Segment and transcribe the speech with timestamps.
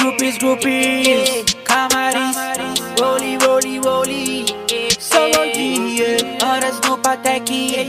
[0.00, 2.34] Grupis, grupis, camarins,
[2.98, 4.46] roli, roli, roli.
[4.98, 7.86] Solo dia, horas no Patek,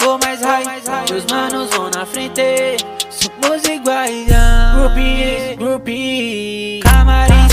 [0.00, 0.64] vou mais high.
[1.08, 2.76] Meus manos vão na frente,
[3.10, 4.26] somos iguais.
[4.74, 7.52] Grupis, grupis, camarins,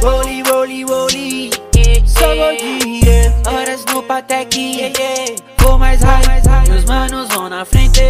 [0.00, 1.50] roli, roli, roli.
[2.06, 4.92] Solo dia, horas no Patek,
[5.58, 6.24] vou mais high.
[6.68, 8.00] Meus manos vão na frente,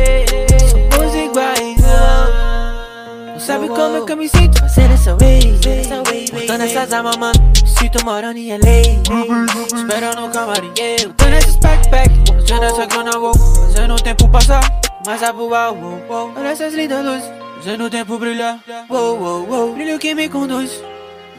[3.44, 4.58] sabe como é que eu me sinto?
[4.58, 7.34] Fazendo essa way Botando essas armas, mano.
[7.66, 13.34] Sinto morando em LA Esperando no camarim Eu tô nesses backpack Fazendo essa grana, vou
[13.34, 14.62] Fazendo o tempo passar
[15.06, 16.32] Mas a voar, uou, uou.
[16.36, 17.30] Olha essas lindas luzes.
[17.58, 19.72] Fazendo o tempo brilhar Uou, uou, uou.
[19.74, 20.82] Brilho que me conduz.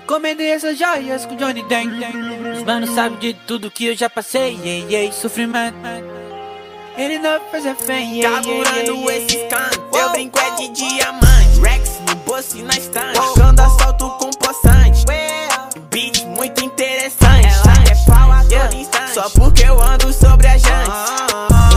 [0.04, 1.90] Encomendei essas joias com Johnny Dang
[2.55, 5.12] Os manos sabem de tudo que eu já passei yeah, yeah.
[5.12, 5.76] Sofrimento.
[6.98, 9.99] Ele não faz a fé yeah, Carburando esses cantos.
[9.99, 11.60] Eu brinco é de diamante.
[11.62, 11.95] Rex
[12.46, 13.20] no bolso e na estante.
[13.34, 15.05] Quando assalto com poçante.
[15.90, 17.48] Beat muito interessante.
[17.90, 20.91] É pau a todo instante Só porque eu ando sobre a jante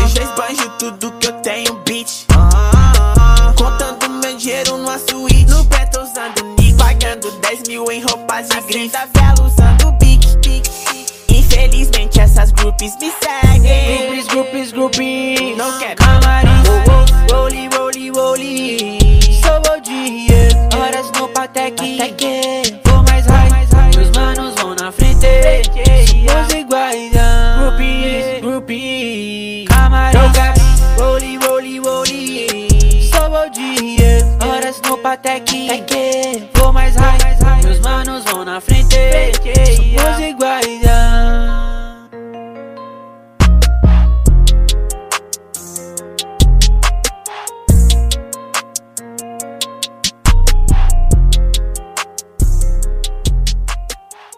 [0.02, 2.26] Hoje eu esbanjo tudo que eu tenho beat.
[3.56, 5.46] Contando meu dinheiro numa suíte.
[5.46, 6.74] No pé tô usando Nick.
[6.74, 10.26] Pagando 10 mil em roupas de grife Da vela usando Bic
[11.28, 14.06] Infelizmente essas groupies me seguem.
[14.06, 15.94] Grupis, grupis, grupis Não quer
[29.88, 30.58] grupis Camarim
[30.98, 32.68] Roli, roli, roli
[33.02, 34.18] Sou dia.
[34.44, 35.68] Horas no Patek.
[36.54, 37.18] Vou mais high.
[37.62, 38.96] Meus manos vão na frente.
[39.96, 40.57] Somos iguais